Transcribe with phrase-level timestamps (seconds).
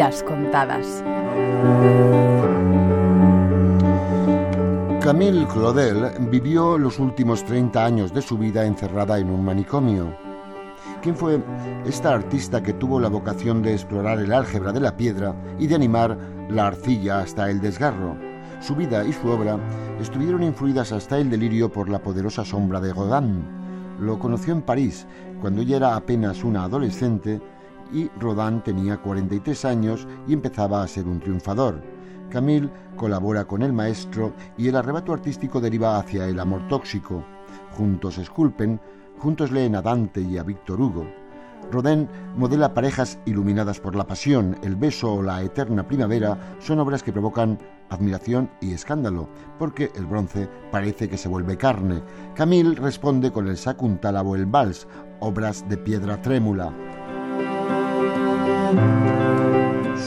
[0.00, 1.04] Contadas.
[5.02, 10.16] Camille Claudel vivió los últimos 30 años de su vida encerrada en un manicomio.
[11.02, 11.42] ¿Quién fue
[11.84, 15.74] esta artista que tuvo la vocación de explorar el álgebra de la piedra y de
[15.74, 16.16] animar
[16.48, 18.16] la arcilla hasta el desgarro?
[18.62, 19.58] Su vida y su obra
[20.00, 23.44] estuvieron influidas hasta el delirio por la poderosa sombra de Rodin.
[24.00, 25.06] Lo conoció en París,
[25.42, 27.38] cuando ella era apenas una adolescente
[27.92, 31.82] y Rodin tenía 43 años y empezaba a ser un triunfador.
[32.30, 37.24] Camille colabora con el maestro y el arrebato artístico deriva hacia el amor tóxico.
[37.72, 38.80] Juntos esculpen,
[39.18, 41.06] juntos leen a Dante y a Víctor Hugo.
[41.70, 47.02] Rodin modela parejas iluminadas por la pasión, el beso o la eterna primavera son obras
[47.02, 47.58] que provocan
[47.90, 49.28] admiración y escándalo,
[49.58, 52.02] porque el bronce parece que se vuelve carne.
[52.34, 54.88] Camille responde con el Sakuntala o el Vals,
[55.20, 56.72] obras de piedra trémula.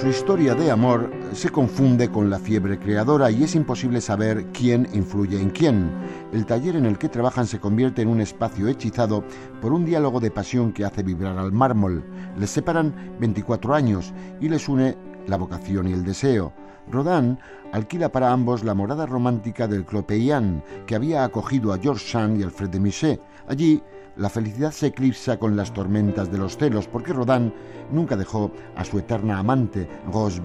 [0.00, 4.88] Su historia de amor se confunde con la fiebre creadora y es imposible saber quién
[4.92, 5.90] influye en quién.
[6.32, 9.24] El taller en el que trabajan se convierte en un espacio hechizado
[9.60, 12.04] por un diálogo de pasión que hace vibrar al mármol.
[12.36, 16.52] Les separan 24 años y les une la vocación y el deseo.
[16.90, 17.38] Rodin
[17.72, 22.42] alquila para ambos la morada romántica del Clopéian, que había acogido a George Sand y
[22.42, 23.20] Alfred de Musset.
[23.46, 23.82] Allí,
[24.16, 27.54] la felicidad se eclipsa con las tormentas de los celos, porque Rodin
[27.92, 30.40] nunca dejó a su eterna amante, Rose.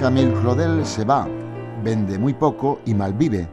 [0.00, 1.28] Camille Claudel se va,
[1.84, 3.48] vende muy poco y malvive.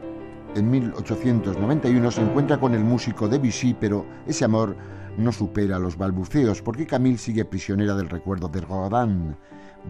[0.54, 4.74] En 1891 se encuentra con el músico Debussy, pero ese amor
[5.18, 9.36] no supera los balbuceos porque Camille sigue prisionera del recuerdo de Rodin.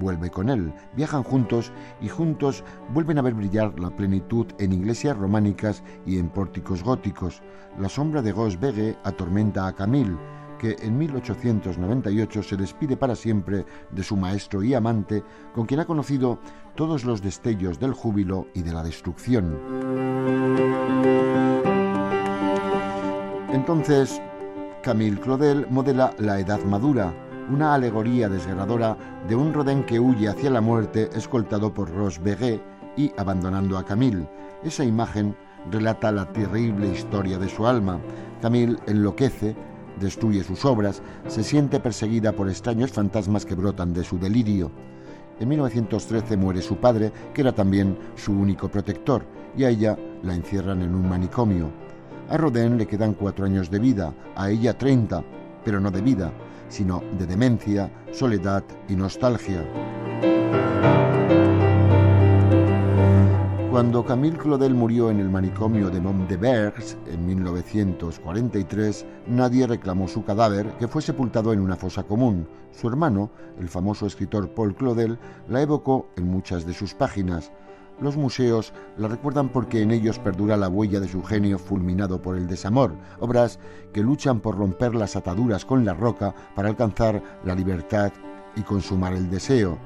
[0.01, 5.17] Vuelve con él, viajan juntos y juntos vuelven a ver brillar la plenitud en iglesias
[5.17, 7.43] románicas y en pórticos góticos.
[7.79, 10.17] La sombra de Gauss Bege atormenta a Camille,
[10.57, 15.23] que en 1898 se despide para siempre de su maestro y amante,
[15.55, 16.39] con quien ha conocido
[16.75, 19.59] todos los destellos del júbilo y de la destrucción.
[23.53, 24.21] Entonces,
[24.83, 27.13] Camille Claudel modela La Edad Madura,
[27.51, 28.97] una alegoría desgarradora
[29.29, 32.61] de un Rodin que huye hacia la muerte escoltado por Rose Béguet
[32.97, 34.29] y abandonando a Camille.
[34.63, 35.37] Esa imagen
[35.71, 37.99] relata la terrible historia de su alma.
[38.41, 39.57] Camille enloquece,
[40.01, 44.71] destruye sus obras, se siente perseguida por extraños fantasmas que brotan de su delirio.
[45.39, 49.25] En 1913 muere su padre, que era también su único protector,
[49.57, 51.71] y a ella la encierran en un manicomio.
[52.29, 55.23] A Rodin le quedan cuatro años de vida, a ella treinta,
[55.65, 56.33] pero no de vida,
[56.69, 59.65] sino de demencia, soledad y nostalgia.
[63.77, 70.67] Cuando Camille Claudel murió en el manicomio de Mont-de-Vergs en 1943, nadie reclamó su cadáver,
[70.79, 72.49] que fue sepultado en una fosa común.
[72.73, 75.19] Su hermano, el famoso escritor Paul Claudel,
[75.51, 77.53] la evocó en muchas de sus páginas.
[78.01, 82.39] Los museos la recuerdan porque en ellos perdura la huella de su genio fulminado por
[82.39, 83.59] el desamor, obras
[83.93, 88.11] que luchan por romper las ataduras con la roca para alcanzar la libertad
[88.57, 89.77] y consumar el deseo.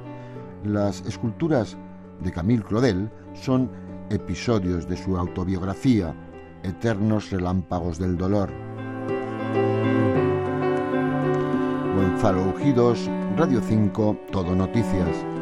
[0.63, 1.77] Las esculturas
[2.23, 3.71] de Camille Claudel son
[4.11, 6.15] episodios de su autobiografía,
[6.63, 8.51] eternos relámpagos del dolor.
[11.97, 15.40] Gonzalo Ujidos, Radio 5, Todo Noticias.